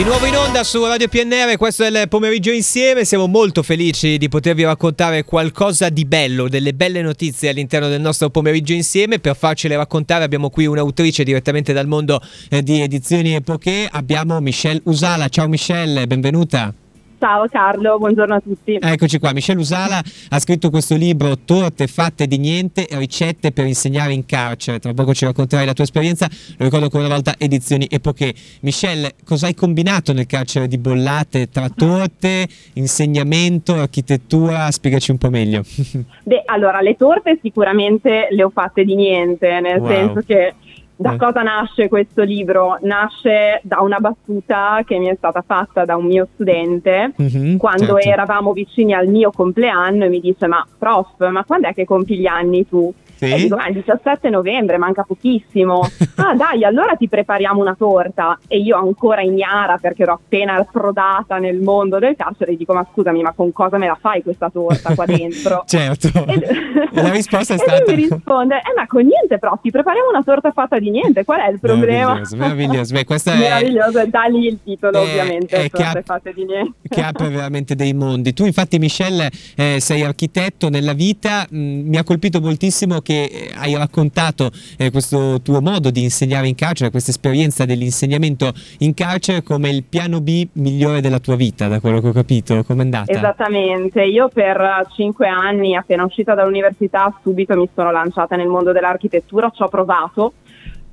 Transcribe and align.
Di 0.00 0.06
nuovo 0.06 0.24
in 0.24 0.34
onda 0.34 0.64
su 0.64 0.82
Radio 0.82 1.08
PNR, 1.08 1.58
questo 1.58 1.84
è 1.84 1.88
il 1.88 2.08
pomeriggio 2.08 2.50
insieme, 2.50 3.04
siamo 3.04 3.26
molto 3.26 3.62
felici 3.62 4.16
di 4.16 4.30
potervi 4.30 4.64
raccontare 4.64 5.24
qualcosa 5.24 5.90
di 5.90 6.06
bello, 6.06 6.48
delle 6.48 6.72
belle 6.72 7.02
notizie 7.02 7.50
all'interno 7.50 7.86
del 7.86 8.00
nostro 8.00 8.30
pomeriggio 8.30 8.72
insieme. 8.72 9.18
Per 9.18 9.36
farcele 9.36 9.76
raccontare 9.76 10.24
abbiamo 10.24 10.48
qui 10.48 10.64
un'autrice 10.64 11.22
direttamente 11.22 11.74
dal 11.74 11.86
mondo 11.86 12.18
eh, 12.48 12.62
di 12.62 12.80
edizioni 12.80 13.34
Epoche, 13.34 13.86
abbiamo 13.92 14.40
Michelle 14.40 14.80
Usala. 14.84 15.28
Ciao 15.28 15.48
Michelle, 15.48 16.06
benvenuta. 16.06 16.72
Ciao 17.20 17.46
Carlo, 17.48 17.98
buongiorno 17.98 18.34
a 18.34 18.40
tutti. 18.40 18.78
Eccoci 18.80 19.18
qua, 19.18 19.34
Michelle 19.34 19.60
Usala 19.60 20.00
ha 20.30 20.38
scritto 20.38 20.70
questo 20.70 20.96
libro 20.96 21.36
Torte 21.44 21.86
fatte 21.86 22.26
di 22.26 22.38
niente, 22.38 22.86
ricette 22.92 23.52
per 23.52 23.66
insegnare 23.66 24.14
in 24.14 24.24
carcere. 24.24 24.78
Tra 24.78 24.94
poco 24.94 25.12
ci 25.12 25.26
racconterai 25.26 25.66
la 25.66 25.74
tua 25.74 25.84
esperienza, 25.84 26.26
lo 26.30 26.64
ricordo 26.64 26.86
ancora 26.86 27.04
una 27.04 27.12
volta, 27.12 27.34
edizioni 27.36 27.86
epoche. 27.90 28.32
Michelle, 28.60 29.12
cosa 29.22 29.48
hai 29.48 29.54
combinato 29.54 30.14
nel 30.14 30.24
carcere 30.24 30.66
di 30.66 30.78
Bollate 30.78 31.50
tra 31.50 31.68
torte, 31.68 32.48
insegnamento, 32.72 33.74
architettura? 33.74 34.70
Spiegaci 34.70 35.10
un 35.10 35.18
po' 35.18 35.28
meglio. 35.28 35.62
Beh, 36.24 36.44
allora, 36.46 36.80
le 36.80 36.96
torte 36.96 37.38
sicuramente 37.42 38.28
le 38.30 38.42
ho 38.42 38.48
fatte 38.48 38.82
di 38.82 38.94
niente, 38.94 39.60
nel 39.60 39.80
wow. 39.80 39.88
senso 39.88 40.22
che 40.26 40.54
da 41.00 41.14
eh. 41.14 41.16
cosa 41.16 41.40
nasce 41.40 41.88
questo 41.88 42.22
libro? 42.22 42.76
Nasce 42.82 43.60
da 43.62 43.80
una 43.80 44.00
battuta 44.00 44.82
che 44.84 44.98
mi 44.98 45.06
è 45.06 45.14
stata 45.16 45.40
fatta 45.40 45.86
da 45.86 45.96
un 45.96 46.04
mio 46.04 46.28
studente 46.34 47.14
mm-hmm, 47.20 47.56
quando 47.56 47.94
certo. 47.94 48.10
eravamo 48.10 48.52
vicini 48.52 48.92
al 48.92 49.06
mio 49.06 49.30
compleanno 49.30 50.04
e 50.04 50.08
mi 50.10 50.20
dice 50.20 50.46
ma 50.46 50.62
prof, 50.78 51.26
ma 51.30 51.42
quando 51.44 51.68
è 51.68 51.74
che 51.74 51.86
compi 51.86 52.18
gli 52.18 52.26
anni 52.26 52.68
tu? 52.68 52.92
Sì? 53.20 53.30
E 53.30 53.36
dico, 53.36 53.56
ma 53.56 53.66
il 53.66 53.74
17 53.74 54.30
novembre, 54.30 54.78
manca 54.78 55.02
pochissimo. 55.02 55.80
ah 56.16 56.34
dai, 56.34 56.64
allora 56.64 56.94
ti 56.94 57.06
prepariamo 57.06 57.60
una 57.60 57.74
torta. 57.74 58.38
E 58.48 58.58
io 58.58 58.78
ancora 58.78 59.20
ignara 59.20 59.76
perché 59.76 60.04
ero 60.04 60.14
appena 60.14 60.54
approdata 60.54 61.36
nel 61.36 61.58
mondo 61.58 61.98
del 61.98 62.16
carcere, 62.16 62.56
dico, 62.56 62.72
ma 62.72 62.86
scusami, 62.90 63.20
ma 63.20 63.34
con 63.36 63.52
cosa 63.52 63.76
me 63.76 63.88
la 63.88 63.98
fai 64.00 64.22
questa 64.22 64.48
torta 64.48 64.94
qua 64.94 65.04
dentro? 65.04 65.64
certo. 65.68 66.08
E, 66.92 67.02
la 67.02 67.10
risposta 67.10 67.54
è 67.54 67.56
stata... 67.56 67.76
E 67.76 67.84
lui 67.84 67.94
mi 67.94 68.08
risponde, 68.08 68.56
eh 68.56 68.74
ma 68.74 68.84
con 68.88 69.04
niente 69.04 69.38
però, 69.38 69.56
ti 69.62 69.70
prepariamo 69.70 70.08
una 70.08 70.24
torta 70.24 70.50
fatta 70.50 70.78
di 70.80 70.90
niente, 70.90 71.24
qual 71.24 71.38
è 71.40 71.48
il 71.48 71.60
problema? 71.60 72.14
Meraviglioso, 72.14 72.36
meraviglioso. 72.36 72.94
Beh, 72.94 73.04
questa 73.04 73.34
meraviglioso, 73.34 73.98
è... 74.00 74.06
da 74.08 74.24
lì 74.24 74.46
il 74.46 74.58
titolo 74.64 74.98
è, 74.98 75.02
ovviamente, 75.02 75.56
è 75.56 75.70
torte 75.70 75.98
ap- 75.98 76.04
fatte 76.04 76.32
di 76.34 76.44
niente. 76.44 76.88
Che 76.88 77.00
apre 77.00 77.28
veramente 77.28 77.76
dei 77.76 77.94
mondi. 77.94 78.32
Tu 78.32 78.44
infatti 78.44 78.78
Michelle 78.78 79.30
eh, 79.54 79.78
sei 79.78 80.02
architetto 80.02 80.68
nella 80.68 80.94
vita, 80.94 81.46
mh, 81.48 81.58
mm, 81.58 81.88
mi 81.88 81.96
ha 81.96 82.02
colpito 82.02 82.40
moltissimo 82.40 83.00
che 83.00 83.09
che 83.10 83.24
eh, 83.24 83.50
hai 83.56 83.74
raccontato 83.74 84.52
eh, 84.78 84.92
questo 84.92 85.40
tuo 85.42 85.60
modo 85.60 85.90
di 85.90 86.04
insegnare 86.04 86.46
in 86.46 86.54
carcere, 86.54 86.92
questa 86.92 87.10
esperienza 87.10 87.64
dell'insegnamento 87.64 88.52
in 88.78 88.94
carcere 88.94 89.42
come 89.42 89.68
il 89.68 89.82
piano 89.82 90.20
B 90.20 90.46
migliore 90.52 91.00
della 91.00 91.18
tua 91.18 91.34
vita, 91.34 91.66
da 91.66 91.80
quello 91.80 92.00
che 92.00 92.06
ho 92.06 92.12
capito. 92.12 92.62
Com'è 92.62 92.82
andata? 92.82 93.10
Esattamente, 93.10 94.04
io 94.04 94.28
per 94.28 94.86
cinque 94.94 95.26
anni, 95.26 95.74
appena 95.74 96.04
uscita 96.04 96.34
dall'università, 96.34 97.12
subito 97.20 97.56
mi 97.56 97.68
sono 97.74 97.90
lanciata 97.90 98.36
nel 98.36 98.46
mondo 98.46 98.70
dell'architettura, 98.70 99.50
ci 99.50 99.62
ho 99.62 99.68
provato 99.68 100.34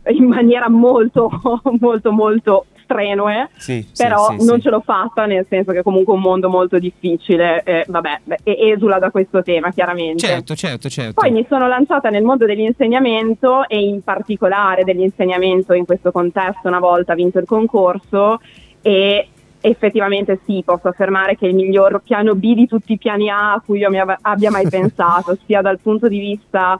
in 0.07 0.25
maniera 0.25 0.69
molto, 0.69 1.29
molto, 1.79 2.11
molto 2.11 2.65
strenue, 2.87 3.49
sì, 3.57 3.85
però 3.95 4.29
sì, 4.29 4.39
sì, 4.39 4.45
non 4.45 4.61
ce 4.61 4.69
l'ho 4.69 4.79
fatta, 4.79 5.25
nel 5.25 5.45
senso 5.49 5.73
che 5.73 5.79
è 5.79 5.83
comunque 5.83 6.13
un 6.13 6.21
mondo 6.21 6.47
molto 6.47 6.79
difficile, 6.79 7.61
eh, 7.63 7.85
vabbè, 7.85 8.21
beh, 8.23 8.37
esula 8.43 8.97
da 8.97 9.11
questo 9.11 9.43
tema 9.43 9.71
chiaramente. 9.71 10.25
Certo, 10.25 10.55
certo, 10.55 10.87
certo. 10.87 11.21
Poi 11.21 11.31
mi 11.31 11.45
sono 11.49 11.67
lanciata 11.67 12.09
nel 12.09 12.23
mondo 12.23 12.45
dell'insegnamento 12.45 13.67
e 13.67 13.79
in 13.79 14.01
particolare 14.01 14.85
dell'insegnamento 14.85 15.73
in 15.73 15.85
questo 15.85 16.11
contesto 16.11 16.67
una 16.67 16.79
volta 16.79 17.13
vinto 17.13 17.39
il 17.39 17.45
concorso 17.45 18.39
e 18.81 19.27
effettivamente 19.59 20.39
sì, 20.45 20.61
posso 20.63 20.87
affermare 20.87 21.35
che 21.35 21.45
è 21.45 21.49
il 21.49 21.55
miglior 21.55 22.01
piano 22.03 22.35
B 22.35 22.53
di 22.53 22.67
tutti 22.67 22.93
i 22.93 22.97
piani 22.97 23.29
A 23.29 23.53
a 23.53 23.61
cui 23.65 23.79
io 23.79 23.89
mi 23.89 23.99
abbia 23.99 24.51
mai 24.51 24.67
pensato, 24.69 25.37
sia 25.45 25.61
dal 25.61 25.79
punto 25.79 26.07
di 26.07 26.19
vista 26.19 26.79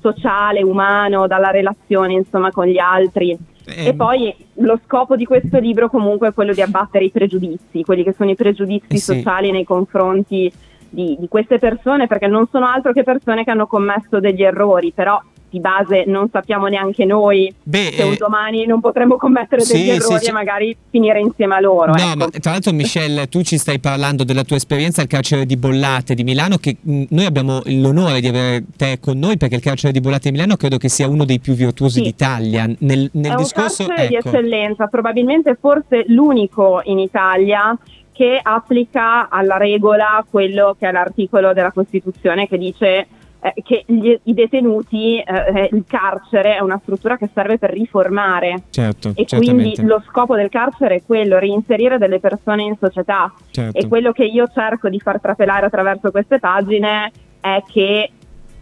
sociale, 0.00 0.62
umano, 0.62 1.26
dalla 1.26 1.50
relazione 1.50 2.14
insomma 2.14 2.50
con 2.50 2.66
gli 2.66 2.78
altri. 2.78 3.36
E 3.74 3.94
poi 3.94 4.34
lo 4.54 4.80
scopo 4.84 5.16
di 5.16 5.24
questo 5.24 5.58
libro 5.58 5.88
comunque 5.88 6.28
è 6.28 6.32
quello 6.32 6.52
di 6.52 6.62
abbattere 6.62 7.04
i 7.04 7.10
pregiudizi, 7.10 7.82
quelli 7.82 8.02
che 8.02 8.12
sono 8.12 8.30
i 8.30 8.34
pregiudizi 8.34 8.86
eh 8.94 8.96
sì. 8.96 9.14
sociali 9.14 9.50
nei 9.50 9.64
confronti 9.64 10.52
di, 10.88 11.16
di, 11.18 11.28
queste 11.28 11.58
persone, 11.58 12.06
perché 12.06 12.26
non 12.26 12.46
sono 12.50 12.66
altro 12.66 12.92
che 12.92 13.02
persone 13.02 13.44
che 13.44 13.50
hanno 13.50 13.66
commesso 13.66 14.20
degli 14.20 14.42
errori, 14.42 14.92
però 14.92 15.20
di 15.50 15.60
base 15.60 16.04
non 16.06 16.28
sappiamo 16.30 16.66
neanche 16.66 17.04
noi 17.04 17.52
Beh, 17.62 17.92
se 17.94 18.02
un 18.02 18.12
eh, 18.12 18.16
domani 18.16 18.66
non 18.66 18.80
potremo 18.80 19.16
commettere 19.16 19.62
degli 19.64 19.82
sì, 19.82 19.88
errori 19.88 20.24
sì, 20.24 20.28
e 20.28 20.32
magari 20.32 20.76
finire 20.90 21.20
insieme 21.20 21.54
a 21.54 21.60
loro. 21.60 21.92
No, 21.92 21.98
ecco. 21.98 22.16
ma 22.16 22.28
tra 22.28 22.52
l'altro 22.52 22.72
Michelle, 22.72 23.28
tu 23.28 23.42
ci 23.42 23.58
stai 23.58 23.78
parlando 23.78 24.24
della 24.24 24.44
tua 24.44 24.56
esperienza 24.56 25.00
al 25.00 25.06
carcere 25.06 25.46
di 25.46 25.56
Bollate 25.56 26.14
di 26.14 26.24
Milano, 26.24 26.56
che 26.58 26.76
mh, 26.80 27.04
noi 27.10 27.24
abbiamo 27.24 27.62
l'onore 27.64 28.20
di 28.20 28.28
avere 28.28 28.64
te 28.76 28.98
con 29.00 29.18
noi 29.18 29.36
perché 29.36 29.56
il 29.56 29.62
carcere 29.62 29.92
di 29.92 30.00
Bollate 30.00 30.28
di 30.28 30.32
Milano 30.32 30.56
credo 30.56 30.76
che 30.76 30.88
sia 30.88 31.08
uno 31.08 31.24
dei 31.24 31.40
più 31.40 31.54
virtuosi 31.54 31.98
sì. 31.98 32.02
d'Italia. 32.02 32.66
Nel, 32.78 33.08
nel 33.12 33.32
È 33.32 33.36
discorso, 33.36 33.82
un 33.82 33.88
carcere 33.88 34.14
ecco. 34.14 34.30
di 34.30 34.36
eccellenza, 34.36 34.86
probabilmente 34.86 35.56
forse 35.60 36.04
l'unico 36.08 36.80
in 36.84 36.98
Italia 36.98 37.76
che 38.18 38.40
applica 38.42 39.28
alla 39.28 39.58
regola 39.58 40.24
quello 40.28 40.74
che 40.76 40.88
è 40.88 40.90
l'articolo 40.90 41.52
della 41.52 41.70
Costituzione 41.70 42.48
che 42.48 42.58
dice 42.58 43.06
eh, 43.40 43.54
che 43.62 43.84
gli, 43.86 44.18
i 44.24 44.34
detenuti, 44.34 45.18
eh, 45.18 45.68
il 45.72 45.84
carcere 45.86 46.56
è 46.56 46.60
una 46.60 46.78
struttura 46.82 47.16
che 47.16 47.28
serve 47.32 47.58
per 47.58 47.70
riformare. 47.70 48.64
Certo, 48.70 49.12
e 49.14 49.26
quindi 49.26 49.74
lo 49.82 50.02
scopo 50.08 50.34
del 50.34 50.48
carcere 50.48 50.96
è 50.96 51.02
quello, 51.04 51.38
reinserire 51.38 51.98
delle 51.98 52.20
persone 52.20 52.62
in 52.62 52.76
società. 52.80 53.32
Certo. 53.50 53.78
e 53.78 53.88
quello 53.88 54.12
che 54.12 54.24
io 54.24 54.46
cerco 54.52 54.88
di 54.88 55.00
far 55.00 55.20
trapelare 55.20 55.66
attraverso 55.66 56.10
queste 56.10 56.38
pagine 56.38 57.10
è 57.40 57.62
che 57.70 58.10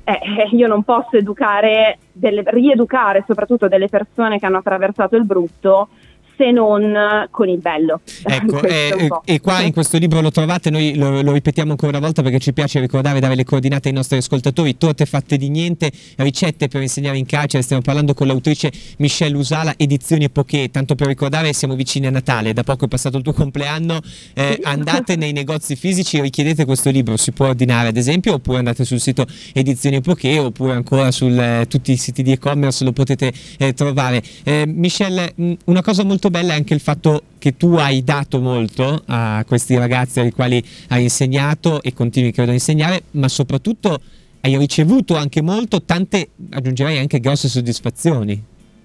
eh, 0.04 0.48
io 0.52 0.68
non 0.68 0.84
posso 0.84 1.16
educare, 1.16 1.98
delle, 2.12 2.42
rieducare 2.46 3.24
soprattutto 3.26 3.66
delle 3.66 3.88
persone 3.88 4.38
che 4.38 4.46
hanno 4.46 4.58
attraversato 4.58 5.16
il 5.16 5.24
brutto 5.24 5.88
se 6.36 6.50
non 6.50 7.26
con 7.30 7.48
il 7.48 7.58
bello. 7.58 8.00
Ecco, 8.22 8.62
eh, 8.66 9.08
e 9.24 9.40
qua 9.40 9.62
in 9.62 9.72
questo 9.72 9.98
libro 9.98 10.20
lo 10.20 10.30
trovate, 10.30 10.70
noi 10.70 10.94
lo, 10.96 11.22
lo, 11.22 11.32
ripetiamo 11.32 11.70
ancora 11.70 11.96
una 11.96 12.04
volta 12.04 12.22
perché 12.22 12.38
ci 12.38 12.52
piace 12.52 12.80
ricordare, 12.80 13.20
dare 13.20 13.34
le 13.34 13.44
coordinate 13.44 13.88
ai 13.88 13.94
nostri 13.94 14.18
ascoltatori, 14.18 14.76
torte 14.76 15.06
fatte 15.06 15.36
di 15.36 15.48
niente, 15.48 15.90
ricette 16.16 16.68
per 16.68 16.82
insegnare 16.82 17.18
in 17.18 17.26
carcere, 17.26 17.62
stiamo 17.62 17.82
parlando 17.82 18.14
con 18.14 18.26
l'autrice 18.26 18.70
Michelle 18.98 19.36
Usala, 19.36 19.74
edizioni 19.76 20.24
Epoche, 20.24 20.70
tanto 20.70 20.94
per 20.94 21.06
ricordare 21.06 21.52
siamo 21.52 21.74
vicini 21.74 22.06
a 22.06 22.10
Natale, 22.10 22.52
da 22.52 22.62
poco 22.62 22.84
è 22.84 22.88
passato 22.88 23.16
il 23.16 23.22
tuo 23.22 23.32
compleanno, 23.32 24.00
eh, 24.34 24.60
andate 24.62 25.16
nei 25.16 25.32
negozi 25.32 25.76
fisici, 25.76 26.20
richiedete 26.20 26.64
questo 26.64 26.90
libro, 26.90 27.16
si 27.16 27.32
può 27.32 27.48
ordinare 27.48 27.88
ad 27.88 27.96
esempio, 27.96 28.34
oppure 28.34 28.58
andate 28.58 28.84
sul 28.84 29.00
sito 29.00 29.26
Edizioni 29.52 29.96
Epoche, 29.96 30.38
oppure 30.38 30.72
ancora 30.72 31.10
su 31.10 31.26
eh, 31.26 31.66
tutti 31.68 31.92
i 31.92 31.96
siti 31.96 32.22
di 32.22 32.32
e-commerce 32.32 32.84
lo 32.84 32.92
potete 32.92 33.32
eh, 33.58 33.72
trovare. 33.72 34.22
Eh, 34.42 34.64
Michelle, 34.66 35.32
mh, 35.34 35.52
una 35.66 35.82
cosa 35.82 36.04
molto 36.04 36.25
molto 36.26 36.30
bella 36.30 36.52
è 36.52 36.56
anche 36.56 36.74
il 36.74 36.80
fatto 36.80 37.22
che 37.38 37.56
tu 37.56 37.74
hai 37.74 38.02
dato 38.02 38.40
molto 38.40 39.02
a 39.06 39.44
questi 39.46 39.76
ragazzi 39.76 40.20
ai 40.20 40.32
quali 40.32 40.62
hai 40.88 41.04
insegnato 41.04 41.82
e 41.82 41.92
continui 41.92 42.32
credo 42.32 42.50
a 42.50 42.54
insegnare, 42.54 43.02
ma 43.12 43.28
soprattutto 43.28 44.00
hai 44.40 44.56
ricevuto 44.56 45.16
anche 45.16 45.42
molto, 45.42 45.82
tante 45.82 46.30
aggiungerei 46.50 46.98
anche 46.98 47.20
grosse 47.20 47.48
soddisfazioni. 47.48 48.42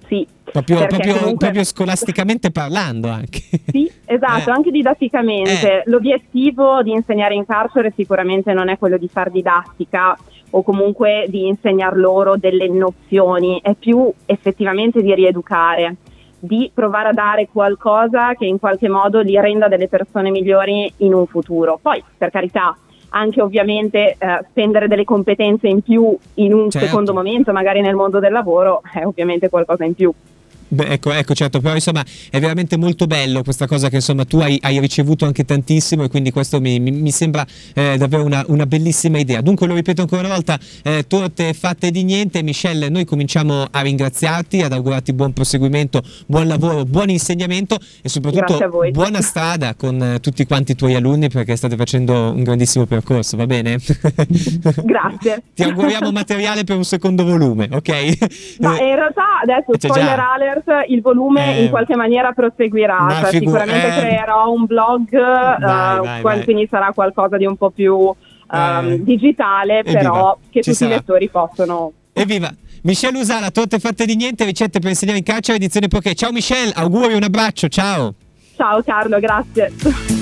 Sì, 0.07 0.27
proprio, 0.43 0.85
proprio, 0.87 1.13
comunque... 1.15 1.37
proprio, 1.37 1.63
scolasticamente 1.63 2.51
parlando 2.51 3.07
anche. 3.07 3.41
Sì, 3.67 3.89
esatto, 4.05 4.49
eh. 4.49 4.53
anche 4.53 4.71
didatticamente. 4.71 5.79
Eh. 5.79 5.83
L'obiettivo 5.85 6.83
di 6.83 6.91
insegnare 6.91 7.33
in 7.33 7.45
carcere 7.45 7.93
sicuramente 7.95 8.53
non 8.53 8.67
è 8.69 8.77
quello 8.77 8.97
di 8.97 9.07
far 9.07 9.31
didattica 9.31 10.17
o 10.51 10.63
comunque 10.63 11.25
di 11.29 11.47
insegnar 11.47 11.95
loro 11.95 12.35
delle 12.35 12.67
nozioni, 12.67 13.59
è 13.63 13.73
più 13.73 14.11
effettivamente 14.25 15.01
di 15.01 15.15
rieducare 15.15 15.95
di 16.41 16.71
provare 16.73 17.09
a 17.09 17.13
dare 17.13 17.47
qualcosa 17.51 18.33
che 18.33 18.45
in 18.45 18.59
qualche 18.59 18.89
modo 18.89 19.21
li 19.21 19.39
renda 19.39 19.67
delle 19.67 19.87
persone 19.87 20.31
migliori 20.31 20.91
in 20.97 21.13
un 21.13 21.27
futuro. 21.27 21.79
Poi, 21.79 22.03
per 22.17 22.31
carità, 22.31 22.75
anche 23.09 23.41
ovviamente 23.41 24.15
eh, 24.17 24.45
spendere 24.49 24.87
delle 24.87 25.03
competenze 25.03 25.67
in 25.67 25.81
più 25.81 26.17
in 26.35 26.53
un 26.53 26.69
certo. 26.69 26.87
secondo 26.87 27.13
momento, 27.13 27.51
magari 27.51 27.81
nel 27.81 27.95
mondo 27.95 28.19
del 28.19 28.31
lavoro, 28.31 28.81
è 28.91 29.05
ovviamente 29.05 29.49
qualcosa 29.49 29.85
in 29.85 29.93
più. 29.93 30.11
Beh, 30.73 30.85
ecco, 30.85 31.11
ecco, 31.11 31.33
certo, 31.33 31.59
però 31.59 31.75
insomma 31.75 32.01
è 32.29 32.39
veramente 32.39 32.77
molto 32.77 33.05
bello 33.05 33.43
questa 33.43 33.67
cosa 33.67 33.89
che 33.89 33.95
insomma 33.95 34.23
tu 34.23 34.37
hai, 34.39 34.57
hai 34.61 34.79
ricevuto 34.79 35.25
anche 35.25 35.43
tantissimo 35.43 36.03
e 36.03 36.07
quindi 36.07 36.31
questo 36.31 36.61
mi, 36.61 36.79
mi, 36.79 36.91
mi 36.91 37.11
sembra 37.11 37.45
eh, 37.73 37.97
davvero 37.97 38.23
una, 38.23 38.41
una, 38.47 38.65
bellissima 38.65 39.17
idea. 39.17 39.41
Dunque 39.41 39.67
lo 39.67 39.75
ripeto 39.75 40.01
ancora 40.01 40.21
una 40.21 40.33
volta, 40.33 40.57
eh, 40.83 41.05
torte 41.07 41.53
fatte 41.53 41.91
di 41.91 42.03
niente, 42.03 42.41
Michelle, 42.41 42.87
noi 42.87 43.03
cominciamo 43.03 43.67
a 43.69 43.81
ringraziarti, 43.81 44.61
ad 44.61 44.71
augurarti 44.71 45.11
buon 45.11 45.33
proseguimento, 45.33 46.03
buon 46.25 46.47
lavoro, 46.47 46.85
buon 46.85 47.09
insegnamento 47.09 47.77
e 48.01 48.07
soprattutto 48.07 48.69
buona 48.91 49.19
strada 49.19 49.75
con 49.75 50.01
eh, 50.01 50.19
tutti 50.21 50.45
quanti 50.45 50.71
i 50.71 50.75
tuoi 50.75 50.95
alunni 50.95 51.27
perché 51.27 51.57
state 51.57 51.75
facendo 51.75 52.31
un 52.31 52.43
grandissimo 52.43 52.85
percorso, 52.85 53.35
va 53.35 53.45
bene? 53.45 53.75
Grazie. 54.85 55.43
Ti 55.53 55.63
auguriamo 55.63 56.13
materiale 56.13 56.63
per 56.63 56.77
un 56.77 56.85
secondo 56.85 57.25
volume, 57.25 57.67
ok? 57.69 58.59
Ma 58.59 58.79
in 58.79 58.95
realtà 58.95 59.39
adesso 59.41 59.73
spoiler 59.77 60.17
alert 60.19 60.59
e-commerce 60.61 60.93
il 60.93 61.01
volume 61.01 61.57
Eh, 61.57 61.63
in 61.63 61.69
qualche 61.69 61.95
maniera 61.95 62.31
proseguirà, 62.31 63.07
cioè 63.21 63.29
figu- 63.29 63.55
sicuramente 63.55 63.87
eh. 63.87 63.99
creerò 63.99 64.51
un 64.51 64.65
blog, 64.65 65.09
Vai, 65.11 65.97
eh, 65.97 65.99
vai, 66.01 66.21
vai. 66.21 66.43
quindi 66.43 66.67
sarà 66.69 66.91
qualcosa 66.93 67.37
di 67.37 67.45
un 67.45 67.55
po' 67.57 67.69
più 67.69 68.13
ehm, 68.53 68.87
Eh. 68.91 69.03
digitale, 69.03 69.79
Evviva, 69.79 69.99
però 69.99 70.37
che 70.49 70.61
ci 70.61 70.71
tutti 70.71 70.73
sarà. 70.83 70.91
i 70.91 70.93
lettori 70.95 71.29
possono 71.29 71.91
Evviva! 72.13 72.51
Michelle 72.83 73.19
Usala, 73.19 73.51
torte 73.51 73.77
fatte 73.79 74.05
di 74.05 74.15
niente, 74.15 74.43
ricette 74.43 74.79
per 74.79 74.89
insegnare 74.89 75.19
in 75.19 75.23
caccia, 75.23 75.53
edizione 75.53 75.87
poche. 75.87 76.13
Ciao 76.15 76.31
Michelle, 76.31 76.71
auguri, 76.75 77.13
un 77.13 77.23
abbraccio, 77.23 77.67
ciao! 77.67 78.13
Ciao 78.55 78.81
Carlo, 78.83 79.19
grazie. 79.19 80.20